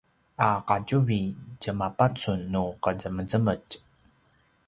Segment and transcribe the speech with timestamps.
[0.47, 1.19] a qatjuvi
[1.61, 3.69] tjamapacun nu qezemezemetj